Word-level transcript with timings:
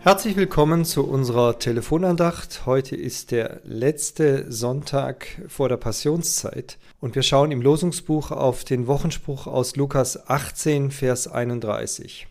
Herzlich 0.00 0.36
willkommen 0.36 0.84
zu 0.84 1.04
unserer 1.04 1.58
Telefonandacht. 1.58 2.66
Heute 2.66 2.94
ist 2.94 3.32
der 3.32 3.60
letzte 3.64 4.50
Sonntag 4.50 5.26
vor 5.48 5.68
der 5.68 5.76
Passionszeit 5.76 6.78
und 7.00 7.16
wir 7.16 7.22
schauen 7.24 7.50
im 7.50 7.60
Losungsbuch 7.60 8.30
auf 8.30 8.62
den 8.62 8.86
Wochenspruch 8.86 9.48
aus 9.48 9.74
Lukas 9.74 10.28
18, 10.28 10.92
Vers 10.92 11.26
31. 11.26 12.28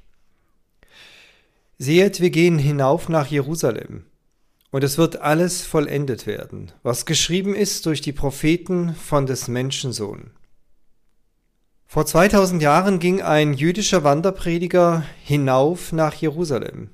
Sehet, 1.78 2.22
wir 2.22 2.30
gehen 2.30 2.58
hinauf 2.58 3.10
nach 3.10 3.28
Jerusalem 3.28 4.06
und 4.72 4.86
es 4.86 4.98
wird 4.98 5.20
alles 5.20 5.64
vollendet 5.64 6.26
werden, 6.26 6.72
was 6.84 7.06
geschrieben 7.06 7.54
ist 7.54 7.86
durch 7.86 8.00
die 8.00 8.14
Propheten 8.14 8.96
von 8.96 9.26
des 9.26 9.50
Menschensohn. 9.50 10.32
Vor 11.86 12.06
2000 12.06 12.62
Jahren 12.62 13.00
ging 13.00 13.22
ein 13.22 13.54
jüdischer 13.54 14.06
Wanderprediger 14.06 15.04
hinauf 15.22 15.92
nach 15.92 16.14
Jerusalem 16.14 16.92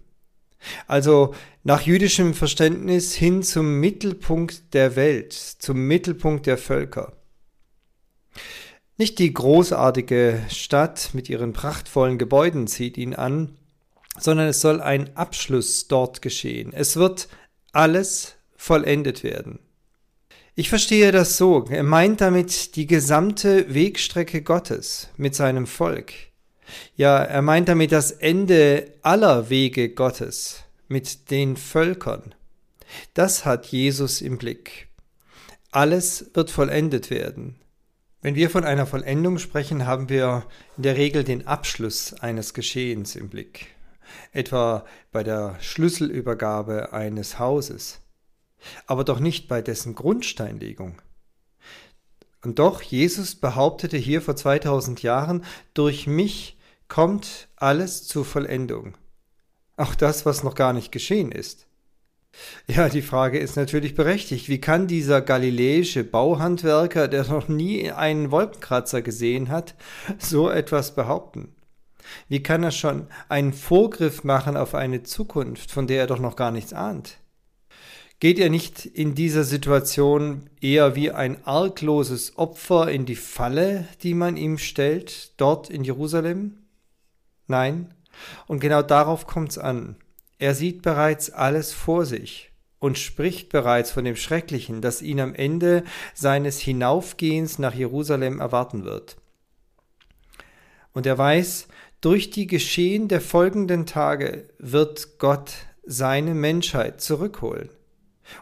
also 0.87 1.33
nach 1.63 1.81
jüdischem 1.81 2.33
Verständnis 2.33 3.13
hin 3.13 3.43
zum 3.43 3.79
Mittelpunkt 3.79 4.73
der 4.73 4.95
Welt, 4.95 5.33
zum 5.33 5.87
Mittelpunkt 5.87 6.45
der 6.45 6.57
Völker. 6.57 7.13
Nicht 8.97 9.19
die 9.19 9.33
großartige 9.33 10.45
Stadt 10.49 11.09
mit 11.13 11.29
ihren 11.29 11.53
prachtvollen 11.53 12.17
Gebäuden 12.17 12.67
zieht 12.67 12.97
ihn 12.97 13.15
an, 13.15 13.57
sondern 14.19 14.47
es 14.47 14.61
soll 14.61 14.81
ein 14.81 15.15
Abschluss 15.17 15.87
dort 15.87 16.21
geschehen. 16.21 16.71
Es 16.73 16.95
wird 16.95 17.27
alles 17.71 18.35
vollendet 18.55 19.23
werden. 19.23 19.59
Ich 20.55 20.69
verstehe 20.69 21.11
das 21.11 21.37
so. 21.37 21.65
Er 21.69 21.81
meint 21.81 22.21
damit 22.21 22.75
die 22.75 22.85
gesamte 22.85 23.73
Wegstrecke 23.73 24.43
Gottes 24.43 25.09
mit 25.17 25.33
seinem 25.33 25.65
Volk. 25.65 26.13
Ja, 26.95 27.17
er 27.23 27.41
meint 27.41 27.67
damit 27.67 27.91
das 27.91 28.11
Ende 28.11 28.93
aller 29.01 29.49
Wege 29.49 29.89
Gottes 29.89 30.63
mit 30.87 31.31
den 31.31 31.57
Völkern. 31.57 32.35
Das 33.13 33.45
hat 33.45 33.67
Jesus 33.67 34.21
im 34.21 34.37
Blick. 34.37 34.87
Alles 35.71 36.31
wird 36.33 36.51
vollendet 36.51 37.09
werden. 37.09 37.55
Wenn 38.21 38.35
wir 38.35 38.49
von 38.49 38.63
einer 38.63 38.85
Vollendung 38.85 39.37
sprechen, 39.37 39.85
haben 39.85 40.07
wir 40.07 40.45
in 40.77 40.83
der 40.83 40.95
Regel 40.95 41.23
den 41.23 41.45
Abschluss 41.45 42.13
eines 42.13 42.53
Geschehens 42.53 43.15
im 43.17 43.27
Blick, 43.27 43.67
etwa 44.31 44.85
bei 45.11 45.23
der 45.23 45.57
Schlüsselübergabe 45.59 46.93
eines 46.93 47.37
Hauses, 47.37 47.99
aber 48.85 49.03
doch 49.03 49.19
nicht 49.19 49.49
bei 49.49 49.61
dessen 49.61 49.93
Grundsteinlegung. 49.93 51.01
Und 52.43 52.59
doch, 52.59 52.81
Jesus 52.81 53.35
behauptete 53.35 53.97
hier 53.97 54.21
vor 54.21 54.35
2000 54.35 55.01
Jahren, 55.01 55.45
durch 55.73 56.07
mich 56.07 56.57
kommt 56.87 57.47
alles 57.55 58.05
zur 58.05 58.25
Vollendung. 58.25 58.95
Auch 59.77 59.95
das, 59.95 60.25
was 60.25 60.43
noch 60.43 60.55
gar 60.55 60.73
nicht 60.73 60.91
geschehen 60.91 61.31
ist. 61.31 61.67
Ja, 62.67 62.89
die 62.89 63.01
Frage 63.01 63.39
ist 63.39 63.55
natürlich 63.55 63.95
berechtigt. 63.95 64.49
Wie 64.49 64.59
kann 64.59 64.87
dieser 64.87 65.21
galiläische 65.21 66.03
Bauhandwerker, 66.03 67.07
der 67.07 67.25
noch 67.27 67.47
nie 67.47 67.91
einen 67.91 68.31
Wolkenkratzer 68.31 69.01
gesehen 69.01 69.49
hat, 69.49 69.75
so 70.17 70.49
etwas 70.49 70.95
behaupten? 70.95 71.55
Wie 72.27 72.43
kann 72.43 72.63
er 72.63 72.71
schon 72.71 73.07
einen 73.29 73.53
Vorgriff 73.53 74.23
machen 74.23 74.57
auf 74.57 74.75
eine 74.75 75.03
Zukunft, 75.03 75.71
von 75.71 75.87
der 75.87 76.01
er 76.01 76.07
doch 76.07 76.19
noch 76.19 76.35
gar 76.35 76.51
nichts 76.51 76.73
ahnt? 76.73 77.17
Geht 78.23 78.39
er 78.39 78.49
nicht 78.49 78.85
in 78.85 79.15
dieser 79.15 79.43
Situation 79.43 80.49
eher 80.61 80.95
wie 80.95 81.11
ein 81.11 81.45
argloses 81.45 82.37
Opfer 82.37 82.89
in 82.89 83.05
die 83.05 83.17
Falle, 83.17 83.85
die 84.01 84.13
man 84.13 84.37
ihm 84.37 84.57
stellt, 84.57 85.33
dort 85.35 85.69
in 85.69 85.83
Jerusalem? 85.83 86.59
Nein, 87.47 87.93
und 88.47 88.61
genau 88.61 88.81
darauf 88.81 89.27
kommt's 89.27 89.57
an. 89.57 89.97
Er 90.39 90.55
sieht 90.55 90.83
bereits 90.83 91.31
alles 91.31 91.73
vor 91.73 92.05
sich 92.05 92.53
und 92.79 92.97
spricht 92.97 93.49
bereits 93.49 93.91
von 93.91 94.05
dem 94.05 94.15
Schrecklichen, 94.15 94.79
das 94.79 95.01
ihn 95.01 95.19
am 95.19 95.35
Ende 95.35 95.83
seines 96.13 96.61
Hinaufgehens 96.61 97.59
nach 97.59 97.75
Jerusalem 97.75 98.39
erwarten 98.39 98.85
wird. 98.85 99.17
Und 100.93 101.05
er 101.05 101.17
weiß, 101.17 101.67
durch 101.99 102.29
die 102.29 102.47
Geschehen 102.47 103.09
der 103.09 103.19
folgenden 103.19 103.85
Tage 103.85 104.47
wird 104.59 105.19
Gott 105.19 105.51
seine 105.85 106.33
Menschheit 106.33 107.01
zurückholen. 107.01 107.69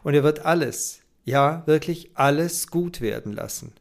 Und 0.03 0.13
er 0.13 0.23
wird 0.23 0.45
alles, 0.45 1.01
ja 1.25 1.63
wirklich 1.65 2.11
alles 2.15 2.67
gut 2.67 3.01
werden 3.01 3.33
lassen. 3.33 3.73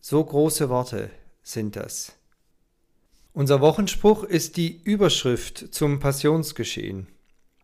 So 0.00 0.24
große 0.24 0.68
Worte 0.68 1.10
sind 1.42 1.76
das. 1.76 2.12
Unser 3.32 3.60
Wochenspruch 3.60 4.24
ist 4.24 4.56
die 4.56 4.80
Überschrift 4.82 5.72
zum 5.72 6.00
Passionsgeschehen. 6.00 7.06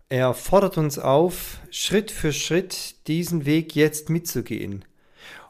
Er 0.08 0.34
fordert 0.34 0.78
uns 0.78 0.98
auf, 0.98 1.58
Schritt 1.70 2.12
für 2.12 2.32
Schritt 2.32 3.06
diesen 3.08 3.44
Weg 3.44 3.74
jetzt 3.74 4.08
mitzugehen 4.08 4.84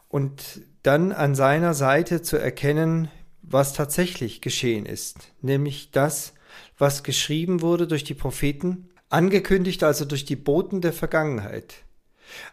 und 0.09 0.61
dann 0.81 1.11
an 1.11 1.35
seiner 1.35 1.75
Seite 1.75 2.23
zu 2.23 2.37
erkennen, 2.37 3.11
was 3.43 3.73
tatsächlich 3.73 4.41
geschehen 4.41 4.85
ist, 4.85 5.33
nämlich 5.41 5.91
das, 5.91 6.33
was 6.77 7.03
geschrieben 7.03 7.61
wurde 7.61 7.87
durch 7.87 8.03
die 8.03 8.15
Propheten, 8.15 8.89
angekündigt 9.09 9.83
also 9.83 10.05
durch 10.05 10.25
die 10.25 10.35
Boten 10.35 10.81
der 10.81 10.93
Vergangenheit, 10.93 11.75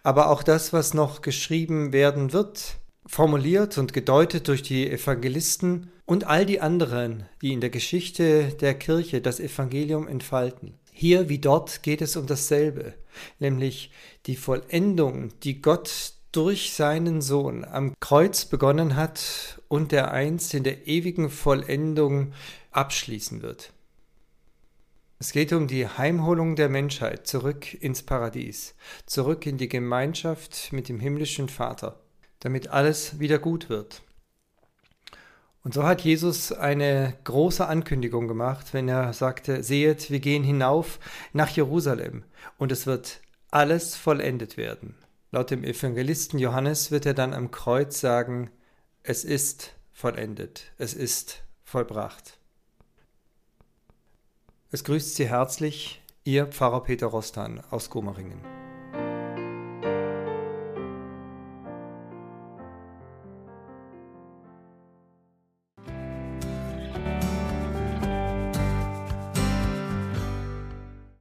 aber 0.02 0.30
auch 0.30 0.42
das, 0.42 0.72
was 0.72 0.94
noch 0.94 1.22
geschrieben 1.22 1.92
werden 1.92 2.32
wird, 2.32 2.76
formuliert 3.06 3.76
und 3.78 3.92
gedeutet 3.92 4.48
durch 4.48 4.62
die 4.62 4.90
Evangelisten 4.90 5.90
und 6.06 6.24
all 6.24 6.46
die 6.46 6.60
anderen, 6.60 7.26
die 7.42 7.52
in 7.52 7.60
der 7.60 7.70
Geschichte 7.70 8.48
der 8.60 8.74
Kirche 8.74 9.20
das 9.20 9.40
Evangelium 9.40 10.08
entfalten. 10.08 10.74
Hier 10.92 11.28
wie 11.28 11.38
dort 11.38 11.82
geht 11.82 12.02
es 12.02 12.16
um 12.16 12.26
dasselbe, 12.26 12.94
nämlich 13.38 13.90
die 14.26 14.36
Vollendung, 14.36 15.30
die 15.42 15.60
Gott 15.60 16.14
durch 16.30 16.72
seinen 16.72 17.20
Sohn 17.20 17.64
am 17.64 17.94
Kreuz 18.00 18.44
begonnen 18.44 18.96
hat 18.96 19.60
und 19.68 19.92
der 19.92 20.12
einst 20.12 20.54
in 20.54 20.64
der 20.64 20.86
ewigen 20.86 21.30
Vollendung 21.30 22.32
abschließen 22.70 23.42
wird. 23.42 23.73
Es 25.18 25.32
geht 25.32 25.52
um 25.52 25.68
die 25.68 25.86
Heimholung 25.86 26.56
der 26.56 26.68
Menschheit 26.68 27.26
zurück 27.26 27.74
ins 27.74 28.02
Paradies, 28.02 28.74
zurück 29.06 29.46
in 29.46 29.58
die 29.58 29.68
Gemeinschaft 29.68 30.72
mit 30.72 30.88
dem 30.88 31.00
himmlischen 31.00 31.48
Vater 31.48 32.00
damit 32.44 32.68
alles 32.68 33.18
wieder 33.18 33.38
gut 33.38 33.70
wird. 33.70 34.02
Und 35.62 35.72
so 35.72 35.84
hat 35.84 36.02
Jesus 36.02 36.52
eine 36.52 37.16
große 37.24 37.66
Ankündigung 37.66 38.28
gemacht, 38.28 38.74
wenn 38.74 38.86
er 38.86 39.14
sagte, 39.14 39.62
sehet, 39.62 40.10
wir 40.10 40.20
gehen 40.20 40.44
hinauf 40.44 41.00
nach 41.32 41.48
Jerusalem 41.48 42.22
und 42.58 42.70
es 42.70 42.86
wird 42.86 43.22
alles 43.50 43.96
vollendet 43.96 44.58
werden. 44.58 44.94
Laut 45.30 45.50
dem 45.50 45.64
Evangelisten 45.64 46.38
Johannes 46.38 46.90
wird 46.90 47.06
er 47.06 47.14
dann 47.14 47.32
am 47.32 47.50
Kreuz 47.50 47.98
sagen, 47.98 48.50
es 49.02 49.24
ist 49.24 49.72
vollendet, 49.90 50.72
es 50.76 50.92
ist 50.92 51.42
vollbracht. 51.64 52.38
Es 54.70 54.82
grüßt 54.82 55.14
Sie 55.14 55.28
herzlich, 55.28 56.02
Ihr 56.24 56.46
Pfarrer 56.46 56.82
Peter 56.82 57.06
Rostan 57.06 57.62
aus 57.70 57.90
Gomeringen. 57.90 58.63